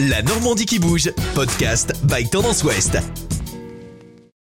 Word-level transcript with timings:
La 0.00 0.22
Normandie 0.22 0.64
qui 0.64 0.78
bouge, 0.78 1.10
podcast 1.34 1.92
by 2.04 2.28
Tendance 2.28 2.62
Ouest. 2.62 2.98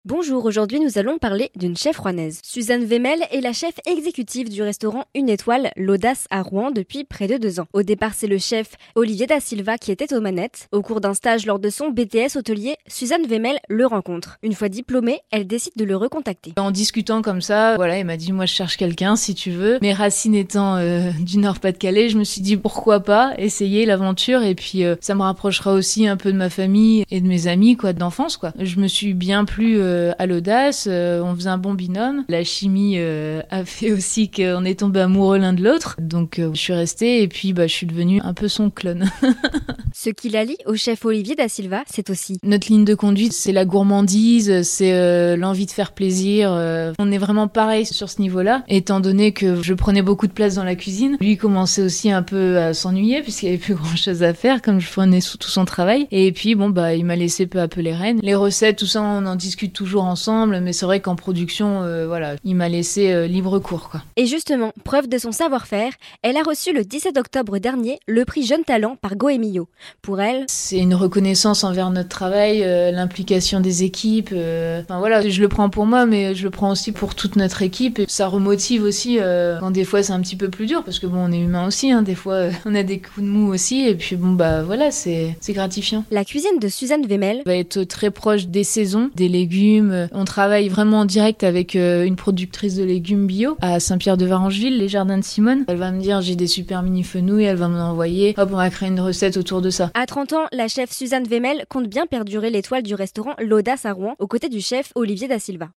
Bonjour, 0.05 0.45
aujourd'hui 0.45 0.79
nous 0.79 0.97
allons 0.97 1.19
parler 1.19 1.51
d'une 1.55 1.77
chef 1.77 1.99
rouennaise. 1.99 2.39
Suzanne 2.41 2.85
Wemel 2.85 3.19
est 3.29 3.39
la 3.39 3.53
chef 3.53 3.75
exécutive 3.85 4.49
du 4.49 4.63
restaurant 4.63 5.05
Une 5.13 5.29
Étoile, 5.29 5.69
l'Audace 5.77 6.25
à 6.31 6.41
Rouen 6.41 6.71
depuis 6.71 7.03
près 7.03 7.27
de 7.27 7.37
deux 7.37 7.59
ans. 7.59 7.67
Au 7.71 7.83
départ, 7.83 8.15
c'est 8.15 8.25
le 8.25 8.39
chef 8.39 8.71
Olivier 8.95 9.27
Da 9.27 9.39
Silva 9.39 9.77
qui 9.77 9.91
était 9.91 10.11
aux 10.15 10.19
manettes. 10.19 10.69
Au 10.71 10.81
cours 10.81 11.01
d'un 11.01 11.13
stage 11.13 11.45
lors 11.45 11.59
de 11.59 11.69
son 11.69 11.91
BTS 11.91 12.35
hôtelier, 12.35 12.77
Suzanne 12.87 13.27
Wemel 13.29 13.59
le 13.69 13.85
rencontre. 13.85 14.39
Une 14.41 14.53
fois 14.53 14.69
diplômée, 14.69 15.19
elle 15.29 15.45
décide 15.45 15.73
de 15.75 15.85
le 15.85 15.95
recontacter. 15.95 16.53
En 16.57 16.71
discutant 16.71 17.21
comme 17.21 17.41
ça, 17.41 17.75
voilà, 17.75 17.99
il 17.99 18.05
m'a 18.05 18.17
dit 18.17 18.31
moi 18.31 18.47
je 18.47 18.53
cherche 18.53 18.77
quelqu'un 18.77 19.15
si 19.15 19.35
tu 19.35 19.51
veux. 19.51 19.77
Mes 19.83 19.93
racines 19.93 20.33
étant 20.33 20.77
euh, 20.77 21.11
du 21.19 21.37
Nord-Pas-de-Calais, 21.37 22.09
je 22.09 22.17
me 22.17 22.23
suis 22.23 22.41
dit 22.41 22.57
pourquoi 22.57 23.01
pas 23.01 23.35
essayer 23.37 23.85
l'aventure 23.85 24.41
et 24.41 24.55
puis 24.55 24.83
euh, 24.83 24.95
ça 24.99 25.13
me 25.13 25.21
rapprochera 25.21 25.73
aussi 25.73 26.07
un 26.07 26.17
peu 26.17 26.31
de 26.31 26.37
ma 26.37 26.49
famille 26.49 27.05
et 27.11 27.21
de 27.21 27.27
mes 27.27 27.45
amis 27.45 27.77
quoi 27.77 27.93
d'enfance 27.93 28.37
quoi. 28.37 28.51
Je 28.59 28.79
me 28.79 28.87
suis 28.87 29.13
bien 29.13 29.45
plus 29.45 29.79
euh, 29.79 29.90
à 30.17 30.25
l'audace, 30.25 30.87
euh, 30.89 31.21
on 31.21 31.35
faisait 31.35 31.49
un 31.49 31.57
bon 31.57 31.73
binôme. 31.73 32.23
La 32.29 32.43
chimie 32.43 32.95
euh, 32.97 33.41
a 33.49 33.65
fait 33.65 33.91
aussi 33.91 34.29
qu'on 34.29 34.65
est 34.65 34.79
tombé 34.79 35.01
amoureux 35.01 35.37
l'un 35.37 35.53
de 35.53 35.63
l'autre. 35.63 35.95
Donc 35.99 36.39
je 36.39 36.59
suis 36.59 36.73
restée 36.73 37.23
et 37.23 37.27
puis 37.27 37.53
bah, 37.53 37.67
je 37.67 37.73
suis 37.73 37.87
devenue 37.87 38.21
un 38.23 38.33
peu 38.33 38.47
son 38.47 38.69
clone. 38.69 39.09
Ce 39.93 40.09
qui 40.09 40.29
la 40.29 40.45
lie 40.45 40.57
au 40.65 40.75
chef 40.75 41.05
Olivier 41.05 41.35
Da 41.35 41.47
Silva, 41.47 41.83
c'est 41.87 42.09
aussi. 42.09 42.37
Notre 42.43 42.71
ligne 42.71 42.85
de 42.85 42.95
conduite, 42.95 43.33
c'est 43.33 43.51
la 43.51 43.65
gourmandise, 43.65 44.61
c'est 44.63 45.35
l'envie 45.35 45.65
de 45.65 45.71
faire 45.71 45.91
plaisir. 45.91 46.49
on 46.97 47.11
est 47.11 47.17
vraiment 47.17 47.47
pareil 47.47 47.85
sur 47.85 48.09
ce 48.09 48.21
niveau-là, 48.21 48.63
étant 48.69 48.99
donné 48.99 49.33
que 49.33 49.61
je 49.61 49.73
prenais 49.73 50.01
beaucoup 50.01 50.27
de 50.27 50.31
place 50.31 50.55
dans 50.55 50.63
la 50.63 50.75
cuisine. 50.75 51.17
Lui 51.19 51.37
commençait 51.37 51.81
aussi 51.81 52.09
un 52.11 52.23
peu 52.23 52.57
à 52.57 52.73
s'ennuyer 52.73 53.21
puisqu'il 53.21 53.47
n'y 53.47 53.55
avait 53.55 53.61
plus 53.61 53.75
grand-chose 53.81 54.23
à 54.23 54.33
faire, 54.33 54.61
comme 54.61 54.79
je 54.79 54.89
prenais 54.89 55.19
tout 55.19 55.49
son 55.49 55.65
travail. 55.65 56.07
Et 56.11 56.31
puis 56.31 56.55
bon, 56.55 56.69
bah 56.69 56.95
il 56.95 57.05
m'a 57.05 57.15
laissé 57.15 57.45
peu 57.45 57.59
à 57.59 57.67
peu 57.67 57.81
les 57.81 57.93
rênes. 57.93 58.19
Les 58.23 58.35
recettes, 58.35 58.77
tout 58.77 58.85
ça, 58.85 59.01
on 59.01 59.25
en 59.25 59.35
discute 59.35 59.73
toujours 59.81 60.03
ensemble, 60.03 60.59
mais 60.59 60.73
c'est 60.73 60.85
vrai 60.85 60.99
qu'en 60.99 61.15
production, 61.15 61.81
euh, 61.81 62.05
voilà, 62.05 62.35
il 62.43 62.55
m'a 62.55 62.69
laissé 62.69 63.11
euh, 63.11 63.25
libre 63.25 63.57
cours. 63.57 63.89
Quoi. 63.89 64.03
Et 64.15 64.27
justement, 64.27 64.73
preuve 64.83 65.09
de 65.09 65.17
son 65.17 65.31
savoir-faire, 65.31 65.91
elle 66.21 66.37
a 66.37 66.43
reçu 66.43 66.71
le 66.71 66.83
17 66.83 67.17
octobre 67.17 67.57
dernier 67.57 67.97
le 68.07 68.23
prix 68.23 68.45
Jeune 68.45 68.63
Talent 68.63 68.95
par 68.95 69.15
Goemio. 69.15 69.67
Pour 70.03 70.21
elle, 70.21 70.45
c'est 70.47 70.77
une 70.77 70.93
reconnaissance 70.93 71.63
envers 71.63 71.89
notre 71.89 72.09
travail, 72.09 72.61
euh, 72.63 72.91
l'implication 72.91 73.59
des 73.59 73.81
équipes. 73.81 74.29
enfin 74.29 74.99
voilà, 74.99 75.27
je 75.27 75.41
le 75.41 75.47
prends 75.47 75.71
pour 75.71 75.87
moi, 75.87 76.05
mais 76.05 76.35
je 76.35 76.43
le 76.43 76.51
prends 76.51 76.69
aussi 76.69 76.91
pour 76.91 77.15
toute 77.15 77.35
notre 77.35 77.63
équipe. 77.63 77.97
Et 77.97 78.05
ça 78.07 78.27
remotive 78.27 78.83
aussi 78.83 79.17
quand 79.59 79.71
des 79.71 79.83
fois 79.83 80.03
c'est 80.03 80.13
un 80.13 80.21
petit 80.21 80.35
peu 80.35 80.49
plus 80.49 80.67
dur, 80.67 80.83
parce 80.83 80.99
que 80.99 81.07
bon, 81.07 81.25
on 81.27 81.31
est 81.31 81.39
humain 81.39 81.65
aussi. 81.65 81.91
Hein, 81.91 82.03
des 82.03 82.13
fois, 82.13 82.49
on 82.65 82.75
a 82.75 82.83
des 82.83 82.99
coups 82.99 83.25
de 83.25 83.31
mou 83.31 83.51
aussi. 83.51 83.87
Et 83.87 83.95
puis 83.95 84.15
bon, 84.15 84.33
bah 84.33 84.61
voilà, 84.61 84.91
c'est 84.91 85.35
gratifiant. 85.49 86.05
La 86.11 86.23
cuisine 86.23 86.59
de 86.59 86.67
Suzanne 86.67 87.07
Wemel 87.07 87.41
va 87.47 87.55
être 87.55 87.81
très 87.83 88.11
proche 88.11 88.45
des 88.45 88.63
saisons, 88.63 89.09
des 89.15 89.27
légumes, 89.27 89.70
on 89.79 90.25
travaille 90.25 90.67
vraiment 90.69 90.99
en 90.99 91.05
direct 91.05 91.43
avec 91.43 91.75
euh, 91.75 92.03
une 92.03 92.15
productrice 92.15 92.75
de 92.75 92.83
légumes 92.83 93.27
bio 93.27 93.57
à 93.61 93.79
Saint-Pierre-de-Varangeville, 93.79 94.77
les 94.77 94.89
jardins 94.89 95.17
de 95.17 95.23
Simone. 95.23 95.65
Elle 95.67 95.77
va 95.77 95.91
me 95.91 96.01
dire 96.01 96.21
j'ai 96.21 96.35
des 96.35 96.47
super 96.47 96.83
mini 96.83 97.03
fenouilles, 97.03 97.45
elle 97.45 97.57
va 97.57 97.67
me 97.67 97.77
l'envoyer. 97.77 98.33
Hop, 98.37 98.49
on 98.51 98.57
va 98.57 98.69
créer 98.69 98.89
une 98.89 98.99
recette 98.99 99.37
autour 99.37 99.61
de 99.61 99.69
ça. 99.69 99.91
À 99.93 100.05
30 100.05 100.33
ans, 100.33 100.45
la 100.51 100.67
chef 100.67 100.91
Suzanne 100.91 101.25
Wemel 101.29 101.65
compte 101.69 101.87
bien 101.87 102.05
perdurer 102.05 102.49
l'étoile 102.49 102.83
du 102.83 102.95
restaurant 102.95 103.35
L'Audace 103.39 103.85
à 103.85 103.93
Rouen 103.93 104.15
aux 104.19 104.27
côtés 104.27 104.49
du 104.49 104.61
chef 104.61 104.91
Olivier 104.95 105.27
Da 105.27 105.39
Silva. 105.39 105.69